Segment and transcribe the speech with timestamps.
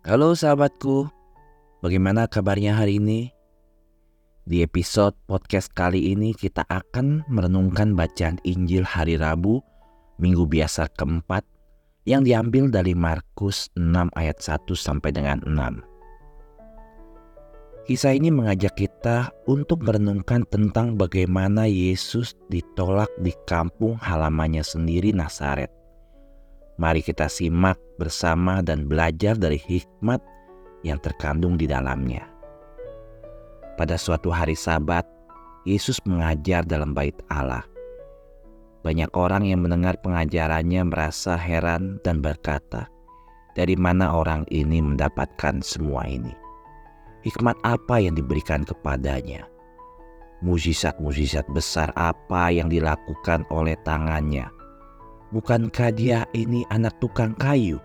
[0.00, 1.12] Halo sahabatku,
[1.84, 3.28] bagaimana kabarnya hari ini?
[4.48, 9.60] Di episode podcast kali ini kita akan merenungkan bacaan Injil hari Rabu,
[10.16, 11.44] Minggu biasa keempat,
[12.08, 15.84] yang diambil dari Markus 6 ayat 1 sampai dengan 6.
[17.84, 25.79] Kisah ini mengajak kita untuk merenungkan tentang bagaimana Yesus ditolak di kampung halamannya sendiri Nazaret.
[26.80, 30.24] Mari kita simak bersama dan belajar dari hikmat
[30.80, 32.24] yang terkandung di dalamnya.
[33.76, 35.04] Pada suatu hari Sabat,
[35.68, 37.68] Yesus mengajar dalam Bait Allah.
[38.80, 42.88] Banyak orang yang mendengar pengajarannya merasa heran dan berkata,
[43.52, 46.32] "Dari mana orang ini mendapatkan semua ini?
[47.28, 49.44] Hikmat apa yang diberikan kepadanya?
[50.40, 54.59] Mujizat-mujizat besar apa yang dilakukan oleh tangannya?"
[55.30, 57.78] Bukankah dia ini anak tukang kayu?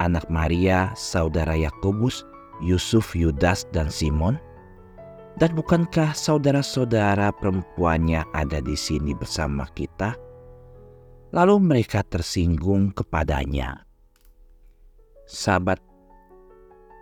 [0.00, 2.24] Anak Maria, saudara Yakobus,
[2.64, 4.40] Yusuf, Yudas, dan Simon?
[5.36, 10.16] Dan bukankah saudara-saudara perempuannya ada di sini bersama kita?
[11.36, 13.84] Lalu mereka tersinggung kepadanya.
[15.28, 15.84] Sahabat,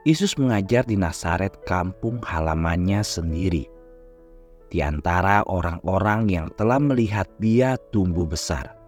[0.02, 3.70] Yesus mengajar di Nazaret kampung halamannya sendiri.
[4.74, 8.79] Di antara orang-orang yang telah melihat dia tumbuh besar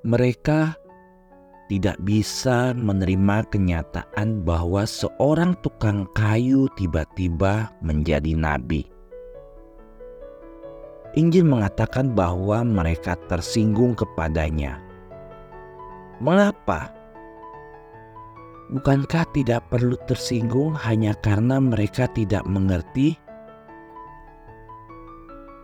[0.00, 0.80] mereka
[1.68, 8.88] tidak bisa menerima kenyataan bahwa seorang tukang kayu tiba-tiba menjadi nabi.
[11.14, 14.80] Injil mengatakan bahwa mereka tersinggung kepadanya.
[16.18, 16.90] Mengapa?
[18.70, 23.18] Bukankah tidak perlu tersinggung hanya karena mereka tidak mengerti?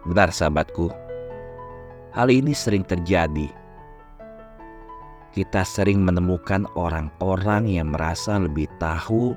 [0.07, 0.91] Benar sahabatku,
[2.15, 3.66] hal ini sering terjadi
[5.37, 9.37] kita sering menemukan orang-orang yang merasa lebih tahu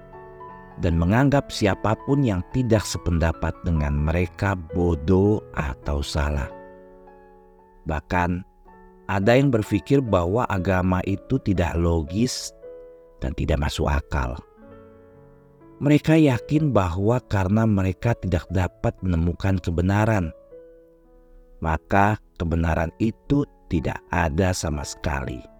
[0.79, 6.47] dan menganggap siapa pun yang tidak sependapat dengan mereka bodoh atau salah.
[7.83, 8.47] Bahkan,
[9.11, 12.55] ada yang berpikir bahwa agama itu tidak logis
[13.19, 14.39] dan tidak masuk akal.
[15.83, 20.31] Mereka yakin bahwa karena mereka tidak dapat menemukan kebenaran,
[21.59, 25.58] maka kebenaran itu tidak ada sama sekali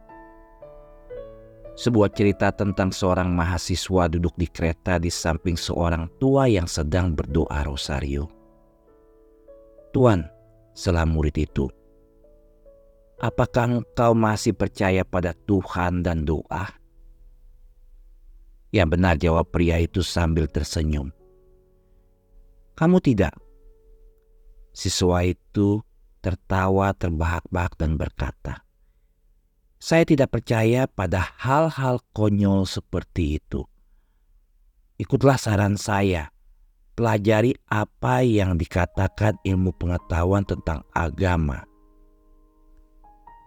[1.79, 7.63] sebuah cerita tentang seorang mahasiswa duduk di kereta di samping seorang tua yang sedang berdoa
[7.63, 8.27] rosario.
[9.95, 10.27] Tuan,
[10.75, 11.71] selam murid itu,
[13.23, 16.67] apakah engkau masih percaya pada Tuhan dan doa?
[18.75, 21.15] Ya benar jawab pria itu sambil tersenyum.
[22.75, 23.33] Kamu tidak.
[24.75, 25.79] Siswa itu
[26.19, 28.67] tertawa terbahak-bahak dan berkata,
[29.79, 33.63] saya tidak percaya pada hal-hal konyol seperti itu.
[34.99, 36.35] Ikutlah saran saya,
[36.99, 41.63] pelajari apa yang dikatakan ilmu pengetahuan tentang agama.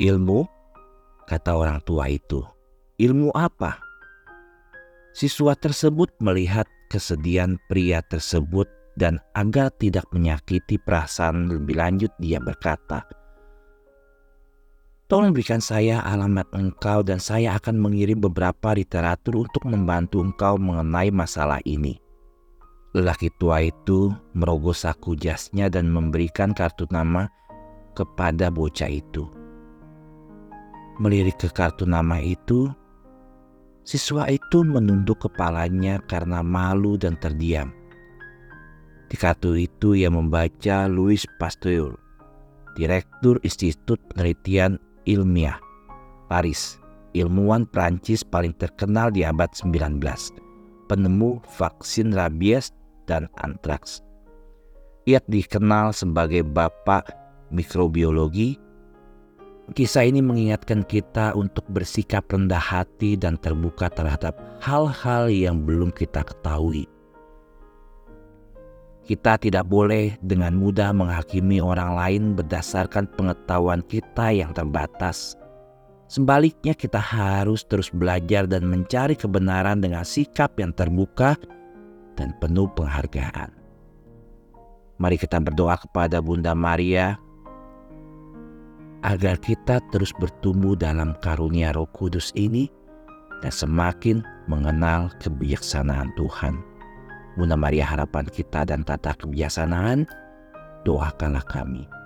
[0.00, 0.48] Ilmu,
[1.28, 2.40] kata orang tua itu,
[2.96, 3.76] ilmu apa?
[5.12, 8.64] Siswa tersebut melihat kesedihan pria tersebut
[8.96, 13.04] dan agar tidak menyakiti perasaan lebih lanjut dia berkata,
[15.12, 21.12] Tolong berikan saya alamat engkau dan saya akan mengirim beberapa literatur untuk membantu engkau mengenai
[21.12, 22.00] masalah ini.
[22.96, 27.28] Lelaki tua itu merogoh saku jasnya dan memberikan kartu nama
[27.92, 29.28] kepada bocah itu.
[30.96, 32.72] Melirik ke kartu nama itu,
[33.84, 37.68] siswa itu menunduk kepalanya karena malu dan terdiam.
[39.12, 42.00] Di kartu itu ia membaca Louis Pasteur,
[42.80, 45.58] Direktur Institut Penelitian ilmiah.
[46.30, 46.80] Paris,
[47.12, 50.00] ilmuwan Prancis paling terkenal di abad 19,
[50.88, 52.72] penemu vaksin rabies
[53.04, 54.00] dan antraks.
[55.08, 57.10] Ia dikenal sebagai bapak
[57.50, 58.54] mikrobiologi.
[59.72, 66.22] Kisah ini mengingatkan kita untuk bersikap rendah hati dan terbuka terhadap hal-hal yang belum kita
[66.22, 66.91] ketahui.
[69.02, 75.34] Kita tidak boleh dengan mudah menghakimi orang lain berdasarkan pengetahuan kita yang terbatas.
[76.06, 81.34] Sebaliknya, kita harus terus belajar dan mencari kebenaran dengan sikap yang terbuka
[82.14, 83.50] dan penuh penghargaan.
[85.02, 87.18] Mari kita berdoa kepada Bunda Maria
[89.02, 92.70] agar kita terus bertumbuh dalam karunia Roh Kudus ini
[93.42, 96.71] dan semakin mengenal kebijaksanaan Tuhan.
[97.32, 100.04] Bunda Maria harapan kita dan tata kebiasaan,
[100.84, 102.01] doakanlah kami.